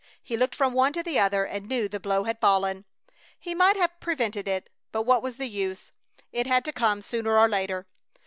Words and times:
He 0.23 0.35
looked 0.35 0.55
from 0.55 0.73
one 0.73 0.93
to 0.93 1.03
the 1.03 1.19
other 1.19 1.45
and 1.45 1.67
knew 1.67 1.87
the 1.87 1.99
blow 1.99 2.23
had 2.23 2.39
fallen. 2.39 2.85
He 3.37 3.53
might 3.53 3.75
have 3.75 3.99
prevented 3.99 4.47
it, 4.47 4.67
but 4.91 5.03
what 5.03 5.21
was 5.21 5.37
the 5.37 5.45
use? 5.45 5.91
It 6.31 6.47
had 6.47 6.65
to 6.65 6.73
come 6.73 7.03
sooner 7.03 7.37
or 7.37 7.47
later. 7.47 7.85